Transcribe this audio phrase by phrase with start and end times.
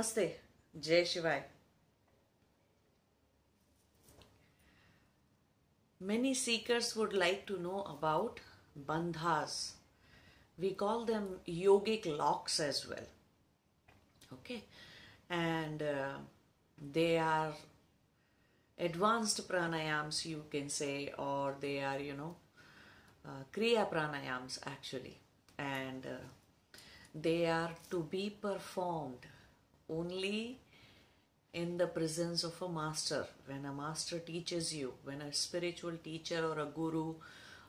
[0.00, 0.32] Namaste.
[0.80, 1.42] Jai Shivai.
[6.00, 8.40] Many seekers would like to know about
[8.88, 9.72] bandhas.
[10.58, 13.08] We call them yogic locks as well.
[14.32, 14.62] Okay,
[15.28, 16.12] and uh,
[16.92, 17.52] they are
[18.78, 22.36] advanced pranayams, you can say, or they are, you know,
[23.26, 25.18] uh, kriya pranayams actually,
[25.58, 26.78] and uh,
[27.14, 29.26] they are to be performed
[29.90, 30.58] only
[31.52, 33.26] in the presence of a master.
[33.46, 37.14] When a master teaches you, when a spiritual teacher or a guru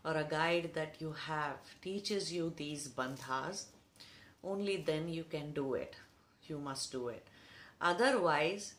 [0.06, 3.66] or a guide that you have teaches you these bandhas,
[4.44, 5.96] only then you can do it.
[6.48, 7.28] You must do it.
[7.80, 8.76] Otherwise,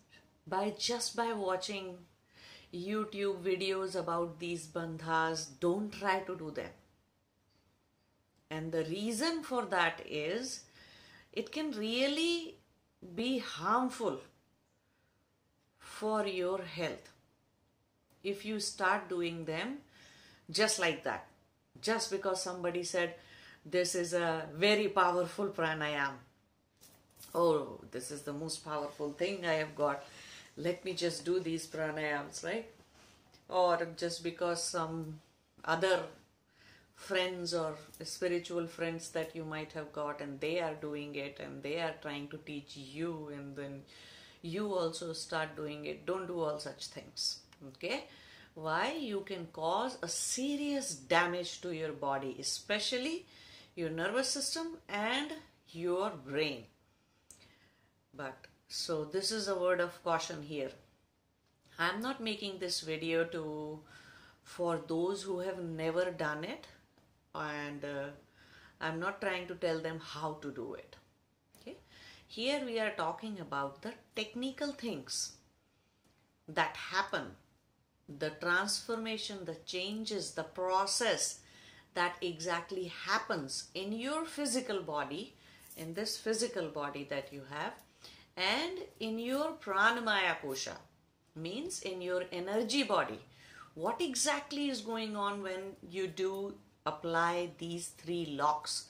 [0.46, 1.96] by just by watching
[2.72, 6.70] YouTube videos about these bandhas, don't try to do them.
[8.50, 10.64] And the reason for that is
[11.32, 12.56] it can really
[13.14, 14.20] be harmful
[15.78, 17.10] for your health.
[18.22, 19.78] If you start doing them
[20.50, 21.26] just like that.
[21.80, 23.14] Just because somebody said
[23.64, 26.12] this is a very powerful pranayam
[27.34, 30.04] oh this is the most powerful thing i have got.
[30.56, 32.66] Let me just do these pranayams right?
[33.48, 35.20] Or just because some
[35.64, 36.02] other
[37.02, 41.62] friends or spiritual friends that you might have got and they are doing it and
[41.62, 43.82] they are trying to teach you and then
[44.42, 46.06] you also start doing it.
[46.06, 48.04] Don't do all such things okay?
[48.54, 48.92] Why?
[48.92, 53.26] You can cause a serious damage to your body especially
[53.74, 55.32] your nervous system and
[55.70, 56.64] your brain.
[58.14, 60.70] But so this is a word of caution here.
[61.78, 63.80] I'm not making this video to
[64.44, 66.66] for those who have never done it
[67.34, 68.08] and uh,
[68.80, 70.96] I'm not trying to tell them how to do it.
[71.60, 71.76] Okay,
[72.26, 75.32] here we are talking about the technical things
[76.48, 77.26] that happen,
[78.08, 81.40] the transformation, the changes, the process
[81.94, 85.34] that exactly happens in your physical body,
[85.76, 87.74] in this physical body that you have,
[88.36, 90.76] and in your pranamaya kosha,
[91.36, 93.20] means in your energy body.
[93.74, 96.54] What exactly is going on when you do
[96.86, 98.86] apply these three locks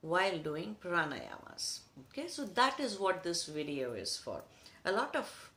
[0.00, 1.80] while doing pranayamas.
[2.08, 4.42] Okay so that is what this video is for.
[4.84, 5.50] A lot of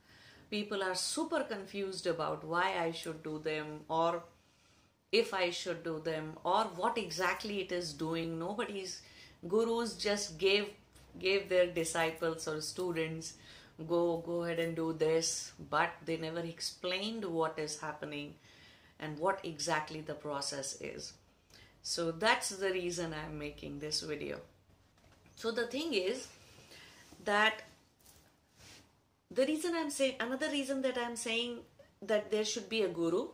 [0.49, 4.23] people are super confused about why i should do them or
[5.11, 8.39] if i should do them or what exactly it is doing.
[8.39, 9.01] Nobody's
[9.47, 10.69] gurus just gave
[11.19, 13.33] gave their disciples or students
[13.87, 18.33] go go ahead and do this but they never explained what is happening
[18.99, 21.13] and what exactly the process is
[21.87, 24.39] so that's the reason I'm making this video.
[25.37, 26.27] So the thing is
[27.23, 27.61] that
[29.31, 31.59] the reason I'm saying, another reason that I'm saying
[32.01, 33.27] that there should be a guru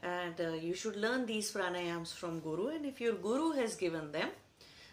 [0.00, 4.12] and uh, you should learn these pranayams from guru and if your guru has given
[4.12, 4.28] them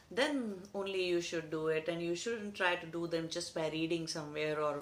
[0.09, 3.69] then only you should do it and you shouldn't try to do them just by
[3.69, 4.81] reading somewhere or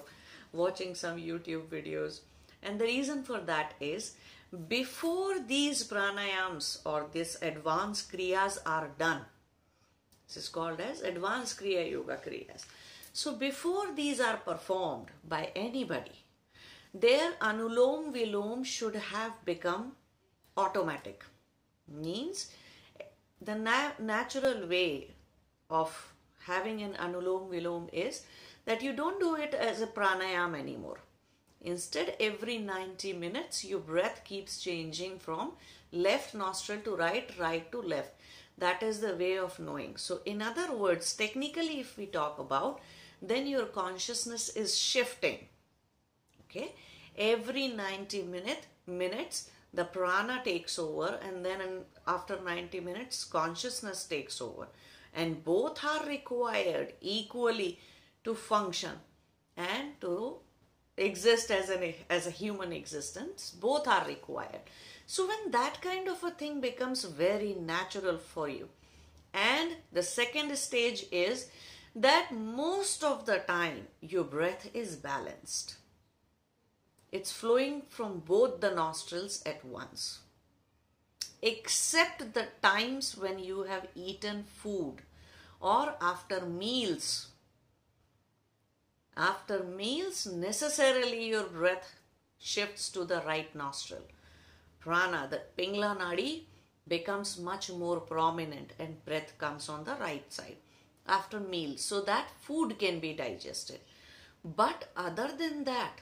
[0.54, 2.20] watching some YouTube videos.
[2.62, 4.14] And the reason for that is
[4.68, 9.24] before these pranayams or this advanced kriyas are done
[10.28, 12.66] this is called as advanced kriya yoga kriyas.
[13.14, 16.24] So before these are performed by anybody
[16.92, 19.92] their anulom vilom should have become
[20.56, 21.24] automatic.
[21.86, 22.50] Means
[23.40, 25.08] the na- natural way
[25.70, 26.12] of
[26.44, 28.22] having an anulom vilom is
[28.66, 30.98] that you don't do it as a pranayam anymore
[31.60, 35.52] Instead, every 90 minutes, your breath keeps changing from
[35.92, 38.12] left nostril to right, right to left.
[38.56, 39.96] That is the way of knowing.
[39.96, 42.80] So, in other words, technically, if we talk about,
[43.20, 45.46] then your consciousness is shifting.
[46.44, 46.74] Okay,
[47.16, 51.60] every 90 minute minutes, the prana takes over, and then
[52.06, 54.68] after 90 minutes, consciousness takes over,
[55.14, 57.78] and both are required equally
[58.24, 58.92] to function
[59.56, 60.38] and to
[60.98, 64.60] exist as an as a human existence both are required.
[65.06, 68.68] So when that kind of a thing becomes very natural for you
[69.32, 71.48] and the second stage is
[71.94, 75.76] that most of the time your breath is balanced.
[77.10, 80.20] It's flowing from both the nostrils at once.
[81.40, 84.96] Except the times when you have eaten food
[85.60, 87.28] or after meals
[89.18, 91.96] after meals, necessarily your breath
[92.38, 94.02] shifts to the right nostril.
[94.78, 96.44] Prana, the Pingla Nadi,
[96.86, 100.56] becomes much more prominent and breath comes on the right side
[101.06, 103.80] after meals so that food can be digested.
[104.44, 106.00] But other than that,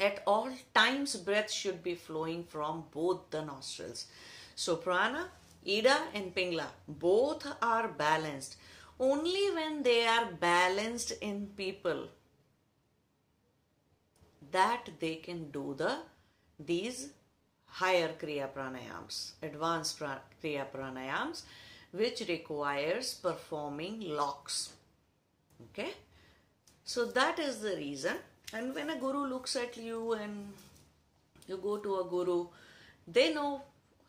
[0.00, 4.06] at all times, breath should be flowing from both the nostrils.
[4.54, 5.28] So, prana,
[5.66, 8.56] ida, and pingala both are balanced.
[8.98, 12.08] Only when they are balanced in people
[14.52, 15.98] that they can do the
[16.58, 17.08] these
[17.66, 21.42] higher kriya pranayams, advanced pra- kriya pranayams,
[21.90, 24.72] which requires performing locks.
[25.64, 25.92] Okay,
[26.84, 28.16] so that is the reason.
[28.52, 30.52] And when a guru looks at you and
[31.48, 32.46] you go to a guru,
[33.08, 33.62] they know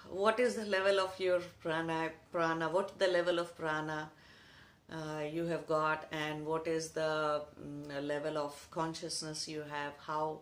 [0.10, 4.12] what is the level of your prana, prana, what the level of prana
[4.92, 10.40] uh, you have got, and what is the mm, level of consciousness you have, how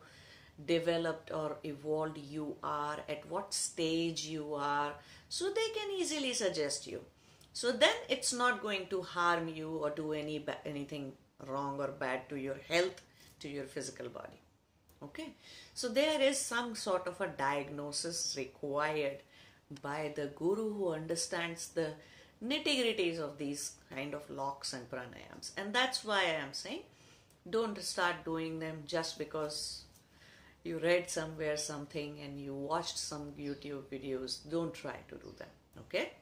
[0.65, 4.93] developed or evolved you are, at what stage you are,
[5.29, 7.01] so they can easily suggest you.
[7.53, 11.13] So then it's not going to harm you or do any ba- anything
[11.47, 13.01] wrong or bad to your health,
[13.39, 14.39] to your physical body.
[15.01, 15.33] Okay,
[15.73, 19.17] so there is some sort of a diagnosis required
[19.81, 21.93] by the guru who understands the
[22.43, 26.81] nitty gritties of these kind of locks and pranayams, and that's why I am saying
[27.49, 29.83] don't start doing them just because
[30.63, 34.37] you read somewhere something and you watched some YouTube videos.
[34.49, 35.49] Don't try to do them.
[35.79, 36.13] Okay.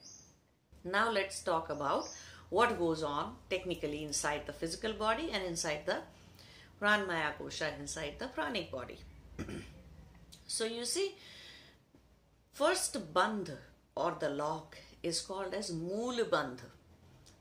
[0.84, 2.10] Now let's talk about
[2.50, 5.98] what goes on technically inside the physical body and inside the
[6.82, 8.98] pranmaya kosha, inside the pranic body.
[10.48, 11.16] so you see,
[12.52, 13.56] first bandh
[13.96, 16.60] or the lock is called as mool bandh.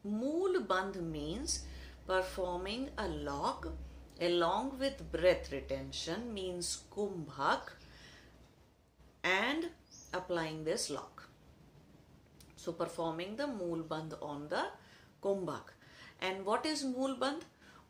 [0.04, 1.64] Mool bandh means
[2.06, 3.68] performing a lock
[4.20, 7.72] along with breath retention means kumbhak
[9.24, 9.68] and
[10.12, 11.28] applying this lock.
[12.56, 14.66] So performing the mool bandh on the
[15.22, 15.72] kumbhak.
[16.20, 17.42] And what is mool bandh?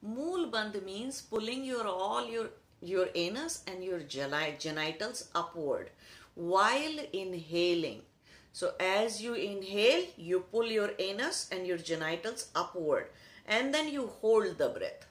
[0.03, 2.51] Mool bandh means pulling your all your
[2.81, 5.91] your anus and your genitals upward
[6.35, 8.03] while inhaling.
[8.53, 13.09] So as you inhale, you pull your anus and your genitals upward
[13.47, 15.07] and then you hold the breath.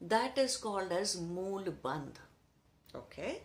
[0.00, 2.16] That is called as mool bandh.
[2.94, 3.40] Okay.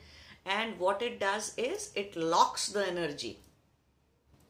[0.46, 3.40] And what it does is it locks the energy.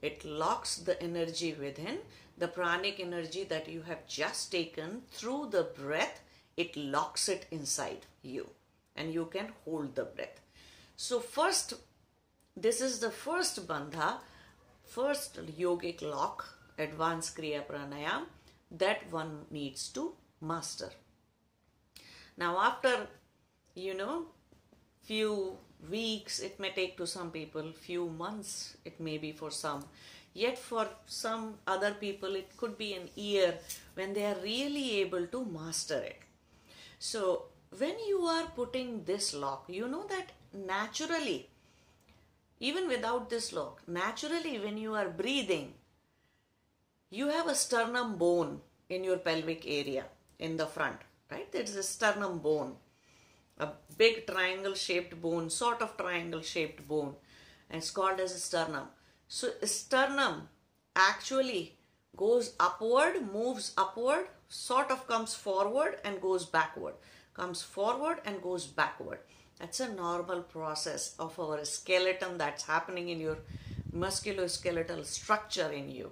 [0.01, 1.99] It locks the energy within
[2.37, 6.21] the pranic energy that you have just taken through the breath.
[6.55, 8.49] It locks it inside you
[8.95, 10.41] and you can hold the breath.
[10.95, 11.73] So first,
[12.55, 14.15] this is the first bandha,
[14.89, 16.45] first yogic lock,
[16.77, 18.23] advanced Kriya Pranayam
[18.71, 20.89] that one needs to master.
[22.37, 23.07] Now after,
[23.75, 24.25] you know,
[25.03, 25.57] few
[25.89, 29.85] weeks, it may take to some people, few months, it may be for some.
[30.33, 33.55] Yet for some other people, it could be an year
[33.95, 36.21] when they are really able to master it.
[36.99, 37.45] So
[37.77, 41.48] when you are putting this lock, you know that naturally,
[42.59, 45.73] even without this lock, naturally when you are breathing,
[47.09, 50.05] you have a sternum bone in your pelvic area
[50.37, 50.97] in the front,
[51.31, 51.51] right?
[51.51, 52.75] There is a sternum bone,
[53.57, 57.15] a big triangle shaped bone, sort of triangle shaped bone,
[57.69, 58.87] and it's called as sternum.
[59.27, 60.49] So, sternum
[60.95, 61.77] actually
[62.15, 66.95] goes upward, moves upward, sort of comes forward and goes backward,
[67.33, 69.19] comes forward and goes backward.
[69.59, 73.39] That's a normal process of our skeleton that's happening in your
[73.93, 76.11] musculoskeletal structure in you.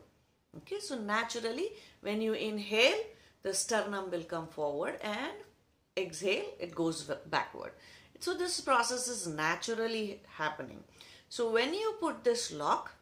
[0.58, 1.70] Okay, so naturally,
[2.02, 2.98] when you inhale,
[3.44, 5.32] the sternum will come forward and
[5.96, 7.72] exhale, it goes backward.
[8.20, 10.84] So, this process is naturally happening.
[11.30, 12.94] So, when you put this lock,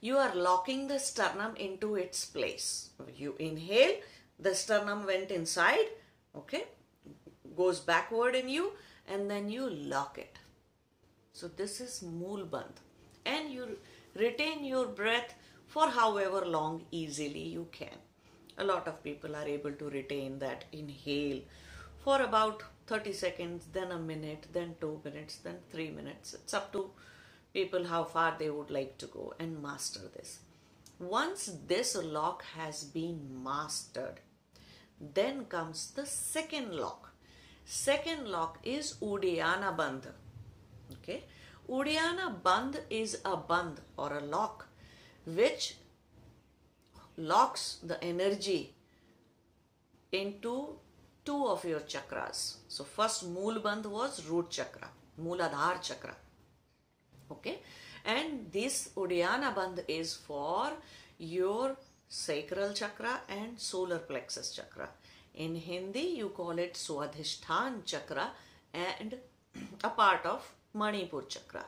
[0.00, 2.90] you are locking the sternum into its place.
[3.16, 3.96] You inhale,
[4.38, 5.86] the sternum went inside,
[6.36, 6.64] okay,
[7.56, 8.72] goes backward in you,
[9.08, 10.38] and then you lock it.
[11.32, 12.80] So, this is mool bandh.
[13.24, 13.78] And you
[14.14, 15.34] retain your breath
[15.66, 17.98] for however long easily you can.
[18.58, 21.40] A lot of people are able to retain that inhale
[22.04, 26.34] for about 30 seconds, then a minute, then two minutes, then three minutes.
[26.34, 26.90] It's up to
[27.52, 30.40] people how far they would like to go and master this.
[30.98, 34.20] Once this lock has been mastered,
[35.00, 37.11] then comes the second lock.
[37.64, 40.06] Second lock is Uddiyana Bandh.
[40.94, 41.24] Okay,
[41.68, 44.66] Uddiyana Bandh is a bandh or a lock
[45.24, 45.76] which
[47.16, 48.74] locks the energy
[50.10, 50.76] into
[51.24, 52.56] two of your chakras.
[52.68, 54.88] So first Mool Bandh was root chakra,
[55.20, 56.16] Mooladhar chakra.
[57.30, 57.60] Okay,
[58.04, 60.72] and this Uddiyana Bandh is for
[61.18, 61.76] your
[62.08, 64.88] sacral chakra and solar plexus chakra.
[65.34, 68.30] In Hindi, you call it Swadhishthan Chakra
[68.72, 69.16] and
[69.82, 71.64] a part of Manipur Chakra.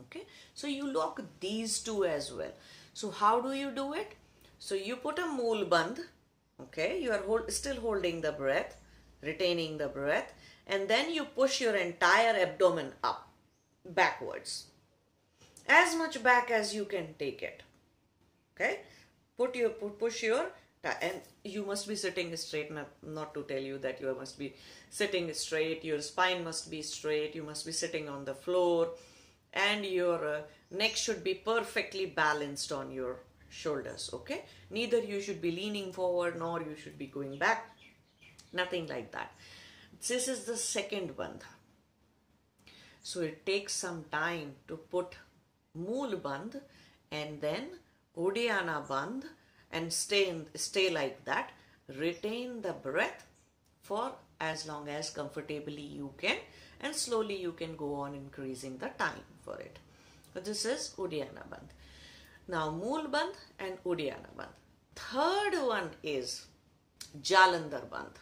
[0.00, 2.52] Okay, so you lock these two as well.
[2.94, 4.14] So, how do you do it?
[4.58, 6.00] So, you put a mool bandh,
[6.60, 8.76] okay, you are hold, still holding the breath,
[9.22, 10.32] retaining the breath,
[10.68, 13.28] and then you push your entire abdomen up
[13.84, 14.66] backwards
[15.66, 17.62] as much back as you can take it
[18.54, 18.80] okay
[19.36, 20.46] put your push your
[20.84, 24.54] and you must be sitting straight not, not to tell you that you must be
[24.90, 28.90] sitting straight your spine must be straight you must be sitting on the floor
[29.52, 33.16] and your uh, neck should be perfectly balanced on your
[33.48, 34.44] shoulders okay?
[34.70, 37.74] Neither you should be leaning forward nor you should be going back
[38.52, 39.32] nothing like that.
[40.06, 41.50] This is the second bandha.
[43.02, 45.16] So it takes some time to put
[45.74, 46.60] mool bandh
[47.10, 47.68] and then
[48.16, 49.24] Uddiyana bandh
[49.70, 51.50] and stay, in, stay like that.
[51.88, 53.26] Retain the breath
[53.82, 56.36] for as long as comfortably you can
[56.80, 59.78] and slowly you can go on increasing the time for it.
[60.34, 61.70] So this is Uddiyana bandh.
[62.46, 64.56] Now Mool bandh and Uddiyana bandh.
[64.94, 66.46] Third one is
[67.20, 68.18] Jalandhar bandh.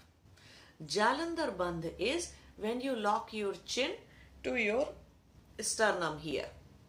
[0.85, 3.93] Jalandhar bandh is when you lock your chin
[4.45, 4.89] to your
[5.61, 6.47] sternum here.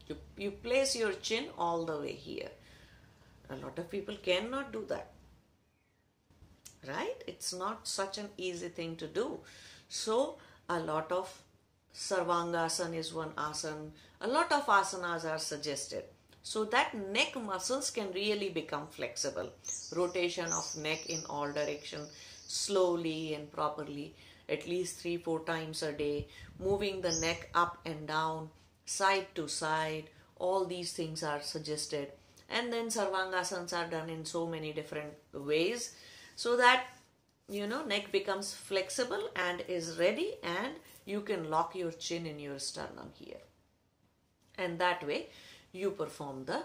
[0.08, 2.50] You, you place your chin all the way here.
[3.50, 5.12] A lot of people cannot do that.
[6.88, 7.24] Right?
[7.28, 9.40] It's not such an easy thing to do.
[9.90, 10.38] So,
[10.70, 11.34] a lot of
[11.94, 13.90] Sarvangasana is one asana.
[14.22, 16.04] A lot of asanas are suggested.
[16.44, 19.50] So that neck muscles can really become flexible.
[19.94, 22.02] Rotation of neck in all direction
[22.46, 24.16] slowly and properly
[24.48, 26.28] at least three, four times a day.
[26.60, 28.50] Moving the neck up and down,
[28.86, 30.10] side to side.
[30.38, 32.12] All these things are suggested
[32.50, 35.96] and then sarvangasanas are done in so many different ways.
[36.36, 36.86] So that
[37.50, 40.74] you know neck becomes flexible and is ready and
[41.06, 43.44] you can lock your chin in your sternum here.
[44.58, 45.30] And that way
[45.72, 46.64] you perform the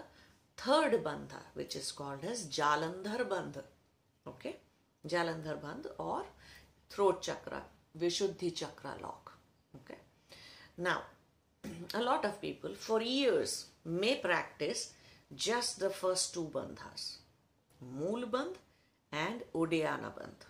[0.57, 3.63] third bandha which is called as jalandhar bandha.
[4.27, 4.55] Okay?
[5.07, 6.23] Jalandhar bandh or
[6.89, 7.61] throat chakra
[7.97, 9.33] vishuddhi chakra lock.
[9.75, 9.99] Okay?
[10.77, 11.01] Now
[11.93, 14.93] a lot of people for years may practice
[15.35, 17.17] just the first two bandhas,
[17.81, 18.55] Mool Bandh
[19.11, 20.45] and Uddiyana Bandh.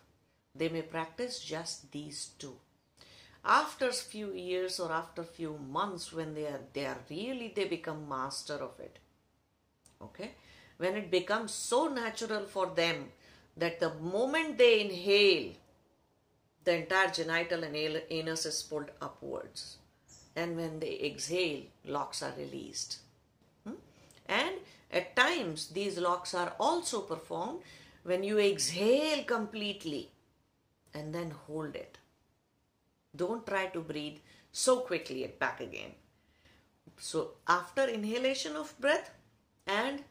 [0.56, 2.56] They may practice just these two.
[3.46, 7.51] After a few years or after a few months when they are, they are really,
[7.53, 9.00] they become master of it.
[10.01, 10.32] Okay?
[10.77, 13.12] When it becomes so natural for them
[13.58, 15.53] that the moment they inhale,
[16.63, 17.75] the entire genital and
[18.10, 19.77] anus is pulled upwards.
[20.36, 23.00] And when they exhale, locks are released.
[25.33, 27.61] Times, these locks are also performed
[28.03, 30.11] when you exhale completely
[30.93, 31.97] and then hold it.
[33.15, 34.17] Don't try to breathe
[34.51, 35.91] so quickly and back again.
[36.99, 39.11] So, after inhalation of breath
[39.65, 40.03] and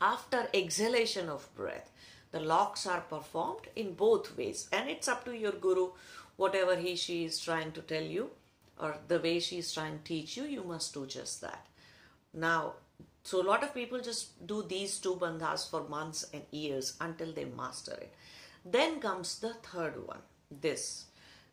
[0.00, 1.90] after exhalation of breath,
[2.30, 5.90] the locks are performed in both ways, and it's up to your guru,
[6.36, 8.30] whatever he she is trying to tell you,
[8.80, 11.66] or the way she is trying to teach you, you must do just that.
[12.32, 12.74] Now,
[13.24, 17.32] so a lot of people just do these two bandhas for months and years until
[17.32, 18.14] they master it.
[18.64, 21.06] Then comes the third one, this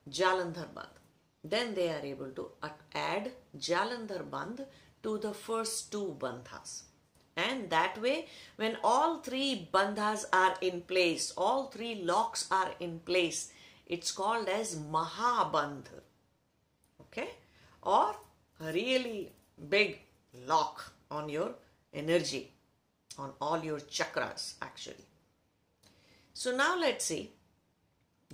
[0.10, 0.98] Jalandhar Bandh.
[1.44, 2.52] Then they are able to
[2.94, 4.66] add Jalandhar Bandh
[5.04, 6.84] to the first two bandhas.
[7.38, 13.00] And that way, when all three bandhas are in place, all three locks are in
[13.00, 13.52] place,
[13.86, 15.88] it's called as Mahabandh.
[17.02, 17.30] Okay?
[17.82, 18.16] Or
[18.60, 19.32] really
[19.70, 20.00] big
[20.46, 21.56] lock on your
[21.94, 22.52] energy,
[23.18, 25.06] on all your chakras actually.
[26.34, 27.32] So now let's see,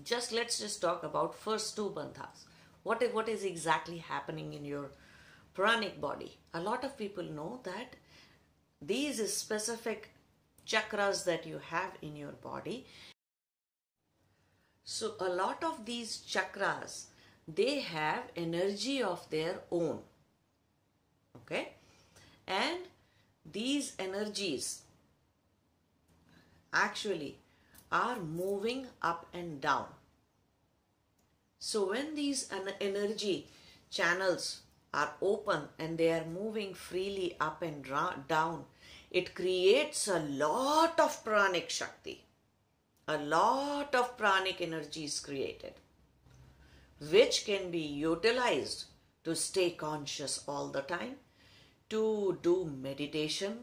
[0.03, 2.45] just let's just talk about first two bandhas.
[2.83, 4.91] What is, what is exactly happening in your
[5.53, 6.37] pranic body?
[6.53, 7.95] A lot of people know that
[8.81, 10.11] these specific
[10.67, 12.85] chakras that you have in your body.
[14.83, 17.05] So a lot of these chakras,
[17.47, 19.99] they have energy of their own.
[21.37, 21.73] Okay
[22.47, 22.79] and
[23.51, 24.81] these energies
[26.73, 27.37] actually
[27.91, 29.85] are moving up and down.
[31.59, 32.49] So when these
[32.81, 33.47] energy
[33.89, 34.61] channels
[34.93, 37.85] are open and they are moving freely up and
[38.27, 38.65] down,
[39.11, 42.23] it creates a lot of pranic shakti.
[43.07, 45.73] A lot of pranic energy is created,
[47.11, 48.85] which can be utilized
[49.23, 51.15] to stay conscious all the time
[51.89, 53.57] to do meditation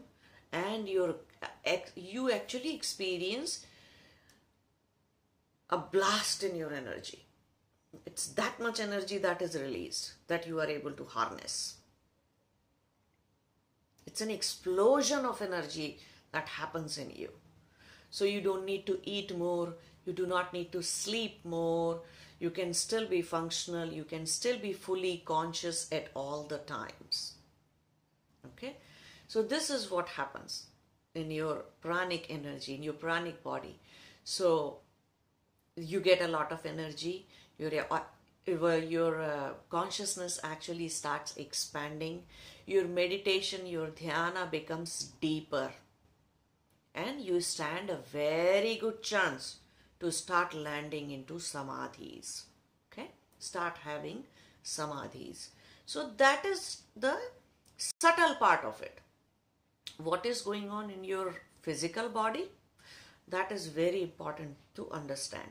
[0.51, 1.15] and you
[1.95, 3.65] you actually experience
[5.69, 7.25] a blast in your energy.
[8.05, 11.77] It's that much energy that is released that you are able to harness.
[14.05, 15.99] It's an explosion of energy
[16.31, 17.29] that happens in you.
[18.09, 19.73] So you don't need to eat more,
[20.05, 22.01] you do not need to sleep more,
[22.39, 27.33] you can still be functional, you can still be fully conscious at all the times.
[28.45, 28.77] Okay?
[29.27, 30.67] So this is what happens
[31.15, 33.79] in your pranic energy, in your pranic body.
[34.23, 34.79] So
[35.75, 37.71] you get a lot of energy, your,
[38.45, 42.23] your, your uh, consciousness actually starts expanding,
[42.65, 45.71] your meditation, your dhyana becomes deeper,
[46.95, 49.57] and you stand a very good chance
[49.99, 52.43] to start landing into samadhis.
[52.91, 53.09] Okay,
[53.39, 54.23] start having
[54.63, 55.47] samadhis.
[55.85, 57.17] So that is the
[57.77, 58.99] subtle part of it.
[59.97, 62.45] What is going on in your physical body?
[63.27, 65.49] That is very important to understand.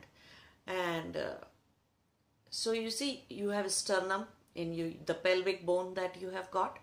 [0.67, 1.35] And uh,
[2.51, 6.79] so you see, you have sternum in you, the pelvic bone that you have got.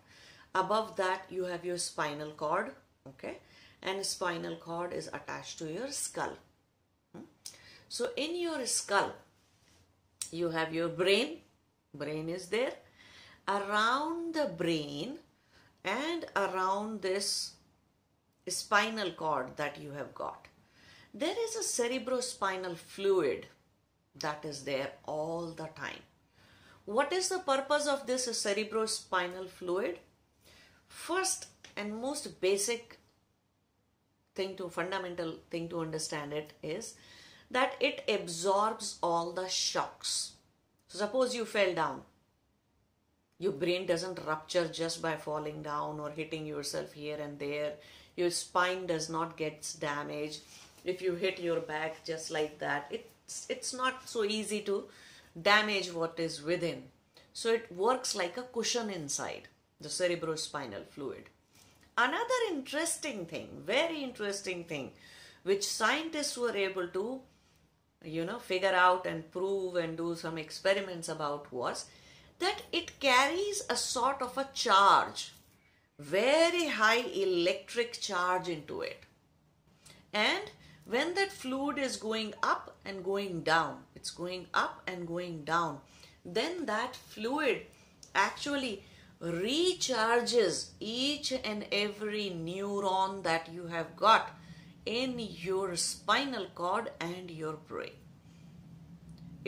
[0.56, 2.72] Above that, you have your spinal cord.
[3.08, 3.38] Okay,
[3.82, 6.34] and spinal cord is attached to your skull.
[7.16, 7.24] Hmm?
[7.88, 9.14] So in your skull,
[10.32, 11.38] you have your brain.
[11.94, 12.74] Brain is there.
[13.48, 15.18] Around the brain
[15.84, 17.54] and around this
[18.48, 20.48] spinal cord that you have got,
[21.14, 23.48] there is a cerebrospinal fluid
[24.20, 26.04] that is there all the time.
[26.86, 30.00] What is the purpose of this cerebrospinal fluid?
[30.88, 32.98] First and most basic
[34.36, 36.96] thing to fundamental thing to understand it is
[37.52, 40.34] that it absorbs all the shocks.
[40.88, 42.02] So suppose you fell down.
[43.40, 47.74] Your brain doesn't rupture just by falling down or hitting yourself here and there.
[48.18, 50.42] Your spine does not get damaged.
[50.84, 54.84] If you hit your back just like that, it's, it's not so easy to
[55.42, 56.84] damage what is within.
[57.32, 59.48] So it works like a cushion inside
[59.80, 61.30] the cerebrospinal fluid.
[61.98, 64.92] Another interesting thing, very interesting thing,
[65.44, 67.22] which scientists were able to,
[68.04, 71.86] you know, figure out and prove and do some experiments about was
[72.40, 75.34] that it carries a sort of a charge,
[75.98, 79.04] very high electric charge into it.
[80.14, 80.52] And
[80.86, 85.80] when that fluid is going up and going down, it's going up and going down,
[86.26, 87.62] then that fluid
[88.16, 88.84] actually
[89.22, 94.32] recharges each and every neuron that you have got
[94.86, 97.92] in your spinal cord and your brain.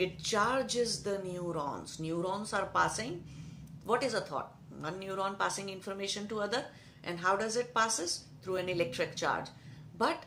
[0.02, 2.00] It charges the neurons.
[2.00, 3.22] Neurons are passing.
[3.84, 4.52] What is a thought?
[4.80, 6.64] One neuron passing information to other.
[7.04, 8.24] And how does it passes?
[8.42, 9.46] Through an electric charge.
[9.96, 10.24] But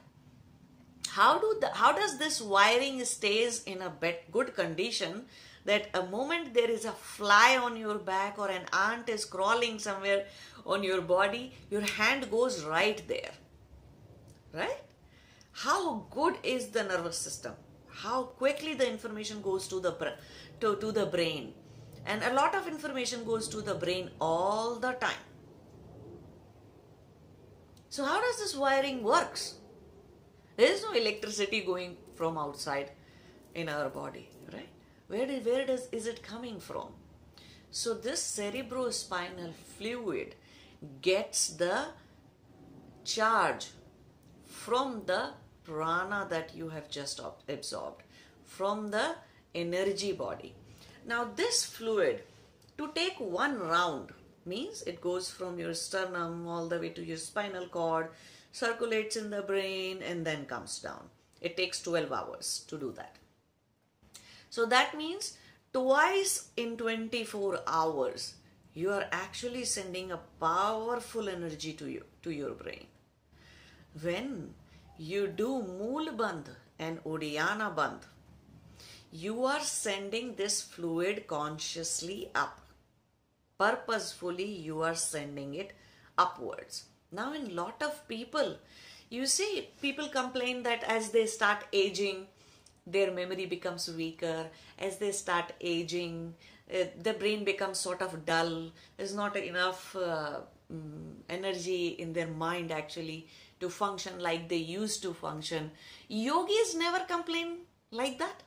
[1.09, 3.91] how do the, how does this wiring stays in a
[4.31, 5.25] good condition
[5.65, 9.79] that a moment there is a fly on your back or an ant is crawling
[9.79, 10.25] somewhere
[10.65, 13.31] on your body, your hand goes right there.
[14.53, 14.81] Right?
[15.51, 17.53] How good is the nervous system?
[17.95, 19.91] How quickly the information goes to the
[20.59, 21.53] to, to the brain.
[22.05, 25.23] And a lot of information goes to the brain all the time.
[27.89, 29.55] So how does this wiring works?
[30.57, 32.91] There is no electricity going from outside
[33.53, 34.69] in our body, right?
[35.07, 36.89] Where, did, where does, is it coming from?
[37.71, 40.35] So this cerebrospinal fluid
[41.01, 41.85] gets the
[43.03, 43.67] charge
[44.45, 45.31] from the
[45.65, 48.03] prana that you have just absorbed,
[48.43, 49.15] from the
[49.53, 50.53] energy body.
[51.05, 52.23] Now this fluid,
[52.77, 54.11] to take one round,
[54.45, 58.09] means it goes from your sternum all the way to your spinal cord,
[58.51, 61.09] circulates in the brain and then comes down.
[61.41, 63.17] It takes 12 hours to do that.
[64.49, 65.37] So that means
[65.73, 68.35] twice in 24 hours,
[68.73, 72.87] you are actually sending a powerful energy to you, to your brain.
[74.01, 74.53] When
[74.97, 78.03] you do Mool Bandh and Uddiyana Bandh,
[79.11, 82.61] you are sending this fluid consciously up.
[83.57, 85.73] Purposefully, you are sending it
[86.17, 86.85] upwards.
[87.11, 88.57] Now, in lot of people,
[89.09, 92.27] you see, people complain that as they start aging,
[92.85, 96.33] their memory becomes weaker as they start aging
[96.73, 100.39] uh, the brain becomes sort of dull there's not enough uh,
[100.71, 103.27] um, energy in their mind actually
[103.59, 105.71] to function like they used to function.
[106.07, 107.59] Yogis never complain
[107.91, 108.43] like that.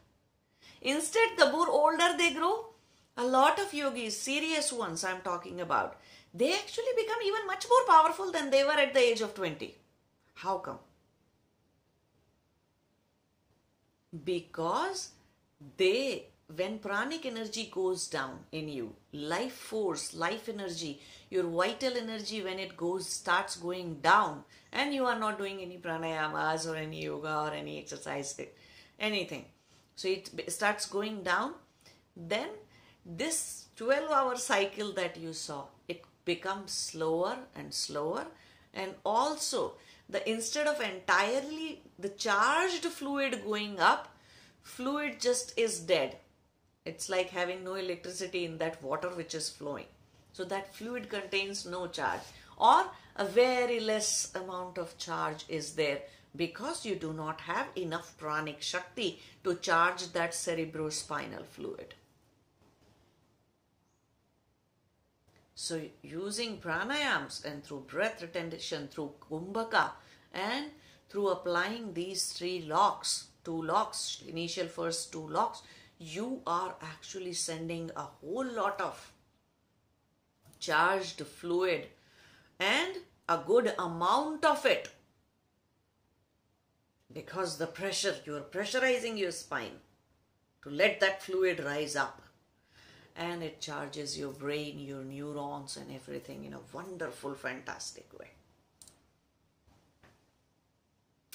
[0.80, 2.66] Instead the more older they grow
[3.16, 5.96] a lot of yogis serious ones i'm talking about
[6.32, 9.74] they actually become even much more powerful than they were at the age of 20
[10.42, 10.78] how come?
[14.24, 15.10] Because
[15.76, 22.42] they when pranic energy goes down in you life force life energy your vital energy
[22.42, 27.04] when it goes starts going down and you are not doing any pranayamas or any
[27.04, 28.40] yoga or any exercise
[28.98, 29.44] anything.
[29.96, 31.54] So it starts going down
[32.16, 32.48] then
[33.04, 38.26] this 12 hour cycle that you saw it becomes slower and slower
[38.72, 39.74] and also
[40.08, 44.16] the instead of entirely the charged fluid going up
[44.62, 46.16] fluid just is dead
[46.88, 49.86] it's like having no electricity in that water which is flowing.
[50.32, 52.20] So that fluid contains no charge
[52.56, 52.84] or
[53.16, 56.00] a very less amount of charge is there
[56.36, 61.94] because you do not have enough pranic shakti to charge that cerebrospinal fluid.
[65.54, 69.90] So using pranayams and through breath retention, through kumbhaka
[70.32, 70.66] and
[71.08, 75.62] through applying these three locks, two locks, initial first two locks,
[75.98, 79.12] you are actually sending a whole lot of
[80.60, 81.86] charged fluid
[82.58, 82.96] and
[83.28, 84.90] a good amount of it
[87.12, 89.78] because the pressure you are pressurizing your spine
[90.62, 92.22] to let that fluid rise up.
[93.16, 98.28] And it charges your brain your neurons and everything in a wonderful fantastic way.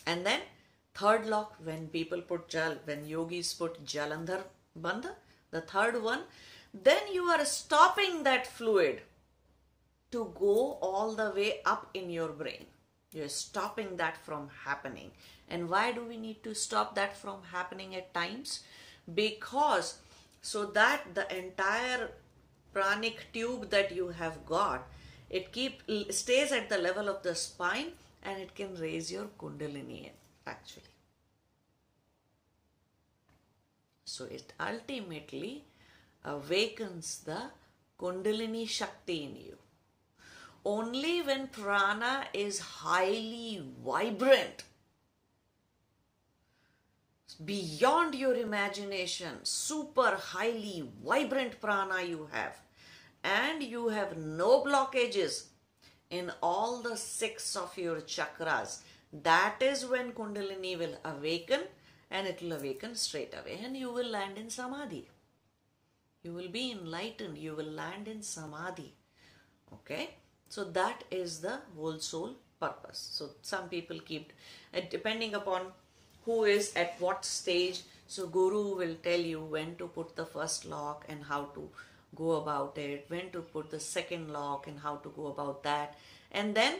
[0.06, 0.40] And then
[0.96, 4.44] Third lock, when people put jal, when yogis put jalandhar
[4.80, 5.14] bandha,
[5.52, 6.22] the third one,
[6.74, 9.02] then you are stopping that fluid
[10.12, 12.66] to go all the way up in your brain.
[13.12, 15.12] You're stopping that from happening.
[15.50, 18.62] And why do we need to stop that from happening at times?
[19.14, 20.00] Because
[20.42, 22.12] so that the entire
[22.74, 24.88] pranic tube that you have got,
[25.30, 30.12] it keep stays at the level of the spine and it can raise your kundalini
[30.46, 30.84] actually.
[34.06, 35.64] So it ultimately
[36.24, 37.42] uh, awakens the
[38.00, 39.58] Kundalini Shakti in you.
[40.66, 44.64] Only when prana is highly vibrant,
[47.44, 52.56] beyond your imagination, super highly vibrant prana you have,
[53.24, 55.46] and you have no blockages
[56.10, 58.82] in all the six of your chakras
[59.22, 61.62] that is when Kundalini will awaken
[62.10, 65.08] and it will awaken straight away and you will land in Samadhi.
[66.24, 67.38] You will be enlightened.
[67.38, 68.94] You will land in Samadhi.
[69.72, 70.16] Okay?
[70.50, 73.10] So that is the whole sole purpose.
[73.12, 74.32] So some people keep,
[74.74, 75.68] it depending upon
[76.26, 80.66] who is at what stage, so Guru will tell you when to put the first
[80.66, 81.70] lock and how to
[82.16, 85.98] go about it, when to put the second lock and how to go about that.
[86.32, 86.76] And then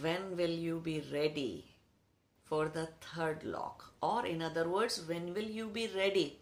[0.00, 1.64] when will you be ready
[2.44, 3.92] for the third lock?
[4.02, 6.38] Or in other words, when will you be ready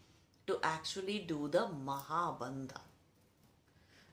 [0.46, 2.80] to actually do the Mahabandha?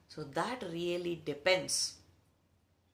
[0.07, 1.95] So that really depends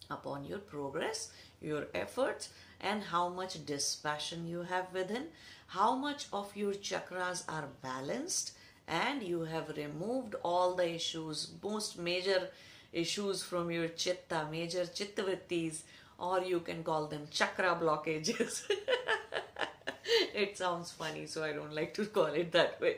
[0.10, 1.32] upon your progress,
[1.62, 5.28] your efforts, and how much dispassion you have within,
[5.68, 8.52] how much of your chakras are balanced,
[8.88, 12.50] and you have removed all the issues, most major
[12.94, 15.82] issues from your chitta, major chittavrittis,
[16.20, 18.64] or you can call them chakra blockages.
[20.34, 22.98] it sounds funny, so I don't like to call it that way.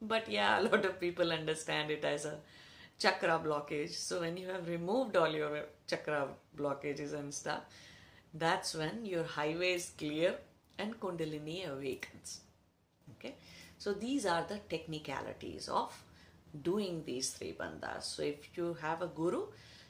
[0.00, 2.38] But yeah, a lot of people understand it as a
[2.98, 3.94] chakra blockage.
[3.94, 7.62] So when you have removed all your chakra blockages and stuff,
[8.34, 10.34] that's when your highway is clear
[10.78, 12.40] and Kundalini awakens.
[13.14, 13.34] Okay,
[13.78, 15.92] so these are the technicalities of
[16.62, 18.02] doing these three bandhas.
[18.02, 19.46] So if you have a guru,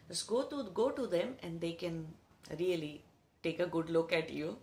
[0.09, 2.07] just go to go to them and they can
[2.59, 3.03] really
[3.43, 4.57] take a good look at you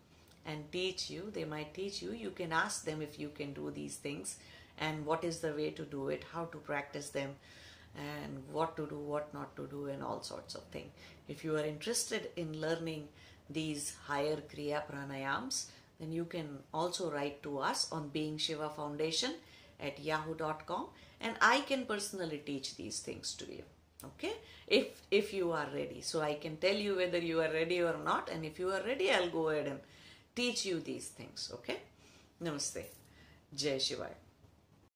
[0.46, 1.32] and teach you.
[1.34, 2.12] They might teach you.
[2.12, 4.38] You can ask them if you can do these things
[4.78, 7.36] and what is the way to do it, how to practice them,
[7.96, 10.92] and what to do, what not to do, and all sorts of things.
[11.30, 13.08] If you are interested in learning
[13.50, 15.68] these higher Kriya Pranayams,
[16.00, 19.36] then you can also write to us on Being Shiva Foundation
[19.80, 20.88] at yahoo.com
[21.22, 23.64] and I can personally teach these things to you
[24.04, 24.34] okay?
[24.68, 26.02] If if you are ready.
[26.02, 28.82] So i can tell you whether you are ready or not and if you are
[28.84, 29.80] ready i'll go ahead and
[30.36, 31.52] teach you these things.
[31.54, 31.80] Okay?
[32.44, 32.84] Namaste.
[33.56, 34.25] Jai shivaya